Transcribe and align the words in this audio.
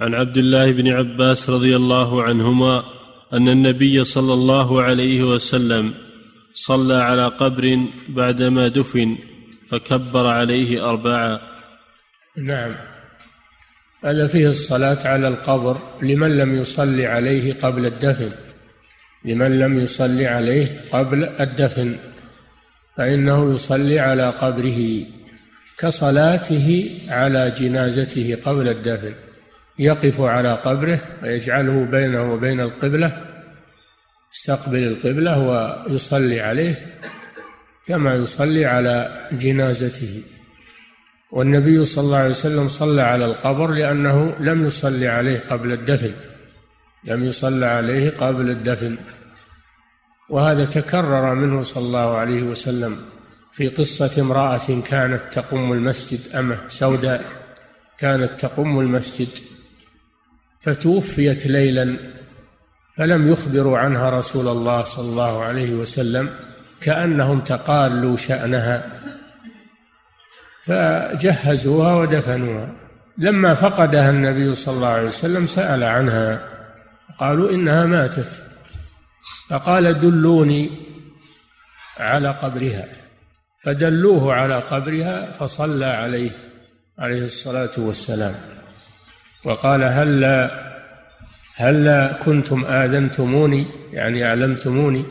عن 0.00 0.14
عبد 0.14 0.36
الله 0.36 0.72
بن 0.72 0.88
عباس 0.88 1.50
رضي 1.50 1.76
الله 1.76 2.22
عنهما 2.22 2.84
أن 3.32 3.48
النبي 3.48 4.04
صلى 4.04 4.32
الله 4.32 4.82
عليه 4.82 5.22
وسلم 5.22 5.94
صلى 6.54 6.94
على 6.94 7.26
قبر 7.26 7.86
بعدما 8.08 8.68
دفن 8.68 9.18
فكبر 9.68 10.26
عليه 10.26 10.90
اربعا 10.90 11.40
نعم. 12.36 12.74
هذا 14.04 14.26
فيه 14.26 14.48
الصلاة 14.48 15.08
على 15.08 15.28
القبر 15.28 15.78
لمن 16.02 16.36
لم 16.38 16.54
يصلي 16.54 17.06
عليه 17.06 17.54
قبل 17.62 17.86
الدفن. 17.86 18.30
لمن 19.24 19.58
لم 19.58 19.78
يصلي 19.78 20.26
عليه 20.26 20.66
قبل 20.92 21.24
الدفن. 21.24 21.96
فإنه 22.96 23.54
يصلي 23.54 24.00
على 24.00 24.30
قبره 24.30 25.06
كصلاته 25.78 26.90
على 27.08 27.54
جنازته 27.58 28.36
قبل 28.44 28.68
الدفن. 28.68 29.23
يقف 29.78 30.20
على 30.20 30.52
قبره 30.52 31.00
ويجعله 31.22 31.84
بينه 31.84 32.32
وبين 32.32 32.60
القبلة 32.60 33.24
يستقبل 34.34 34.78
القبلة 34.78 35.38
ويصلي 35.38 36.40
عليه 36.40 36.76
كما 37.86 38.14
يصلي 38.14 38.64
على 38.64 39.28
جنازته. 39.32 40.22
والنبي 41.32 41.84
صلى 41.84 42.04
الله 42.04 42.18
عليه 42.18 42.30
وسلم 42.30 42.68
صلى 42.68 43.02
على 43.02 43.24
القبر 43.24 43.70
لأنه 43.70 44.36
لم 44.40 44.66
يصلي 44.66 45.08
عليه 45.08 45.40
قبل 45.50 45.72
الدفن 45.72 46.12
لم 47.04 47.24
يصلى 47.24 47.66
عليه 47.66 48.10
قبل 48.10 48.50
الدفن. 48.50 48.96
وهذا 50.30 50.64
تكرر 50.64 51.34
منه 51.34 51.62
صلى 51.62 51.86
الله 51.86 52.16
عليه 52.16 52.42
وسلم 52.42 52.96
في 53.52 53.68
قصة 53.68 54.22
امرأة 54.22 54.80
كانت 54.86 55.22
تقوم 55.32 55.72
المسجد 55.72 56.36
أمة 56.36 56.58
سوداء 56.68 57.24
كانت 57.98 58.40
تقوم 58.40 58.80
المسجد. 58.80 59.28
فتوفيت 60.64 61.46
ليلا 61.46 61.96
فلم 62.96 63.32
يخبروا 63.32 63.78
عنها 63.78 64.10
رسول 64.10 64.48
الله 64.48 64.84
صلى 64.84 65.08
الله 65.10 65.44
عليه 65.44 65.74
وسلم 65.74 66.30
كأنهم 66.80 67.40
تقالوا 67.40 68.16
شأنها. 68.16 68.90
فجهزوها 70.64 71.94
ودفنوها. 71.94 72.74
لما 73.18 73.54
فقدها 73.54 74.10
النبي 74.10 74.54
صلى 74.54 74.74
الله 74.74 74.88
عليه 74.88 75.08
وسلم 75.08 75.46
سأل 75.46 75.82
عنها 75.82 76.40
قالوا 77.18 77.50
إنها 77.50 77.86
ماتت. 77.86 78.42
فقال 79.50 80.00
دلوني 80.00 80.70
على 82.00 82.28
قبرها. 82.28 82.88
فدلوه 83.62 84.34
على 84.34 84.58
قبرها 84.58 85.32
فصلى 85.38 85.86
عليه 85.86 86.30
عليه 86.98 87.24
الصلاة 87.24 87.70
والسلام. 87.78 88.53
وقال 89.44 89.82
هلا 89.82 90.64
هلا 91.54 92.12
كنتم 92.12 92.64
آذنتموني؟ 92.64 93.66
يعني 93.92 94.24
أعلمتموني. 94.26 95.04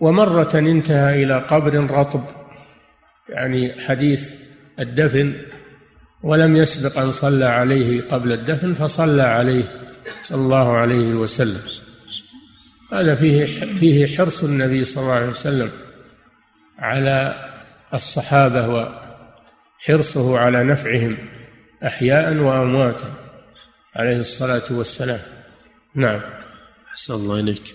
ومرة 0.00 0.50
انتهى 0.54 1.22
إلى 1.24 1.38
قبر 1.38 1.90
رطب 1.90 2.24
يعني 3.28 3.72
حديث 3.72 4.34
الدفن 4.80 5.32
ولم 6.22 6.56
يسبق 6.56 6.98
أن 6.98 7.10
صلى 7.10 7.44
عليه 7.44 8.02
قبل 8.10 8.32
الدفن 8.32 8.74
فصلى 8.74 9.22
عليه 9.22 9.64
صلى 10.22 10.40
الله 10.40 10.76
عليه 10.76 11.14
وسلم. 11.14 11.60
هذا 12.92 13.14
فيه 13.14 13.46
فيه 13.74 14.16
حرص 14.16 14.44
النبي 14.44 14.84
صلى 14.84 15.02
الله 15.02 15.14
عليه 15.14 15.28
وسلم 15.28 15.70
على 16.78 17.34
الصحابة 17.94 18.68
وحرصه 19.88 20.38
على 20.38 20.64
نفعهم. 20.64 21.16
أحياء 21.86 22.34
وأمواتا 22.34 23.14
عليه 23.96 24.20
الصلاة 24.20 24.62
والسلام. 24.70 25.20
نعم. 25.94 26.20
أحسن 26.88 27.14
الله 27.14 27.40
إليك. 27.40 27.74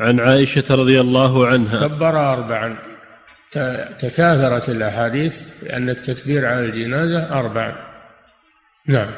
عن 0.00 0.20
عائشة 0.20 0.74
رضي 0.74 1.00
الله 1.00 1.46
عنها. 1.46 1.88
كبر 1.88 2.32
أربعا. 2.32 2.76
تكاثرت 3.98 4.68
الأحاديث 4.68 5.42
لأن 5.62 5.88
التكبير 5.88 6.46
على 6.46 6.64
الجنازة 6.64 7.38
أربع 7.38 7.76
نعم. 8.86 9.10